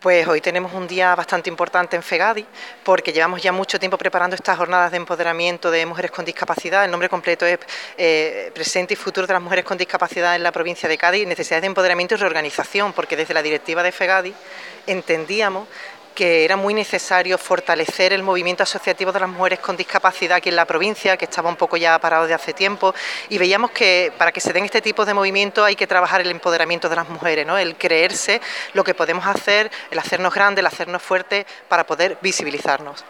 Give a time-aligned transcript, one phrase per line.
[0.00, 2.46] Pues hoy tenemos un día bastante importante en FEGADI
[2.84, 6.84] porque llevamos ya mucho tiempo preparando estas jornadas de empoderamiento de mujeres con discapacidad.
[6.84, 7.58] El nombre completo es
[7.96, 11.62] eh, Presente y Futuro de las Mujeres con Discapacidad en la provincia de Cádiz, necesidades
[11.62, 14.34] de empoderamiento y reorganización, porque desde la directiva de FEGADI
[14.86, 15.66] entendíamos
[16.18, 20.56] que era muy necesario fortalecer el movimiento asociativo de las mujeres con discapacidad aquí en
[20.56, 22.92] la provincia, que estaba un poco ya parado de hace tiempo,
[23.28, 26.32] y veíamos que para que se den este tipo de movimientos hay que trabajar el
[26.32, 27.56] empoderamiento de las mujeres, ¿no?
[27.56, 28.40] el creerse
[28.72, 33.04] lo que podemos hacer, el hacernos grandes, el hacernos fuertes para poder visibilizarnos.